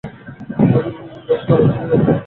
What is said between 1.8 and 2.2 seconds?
রাখে।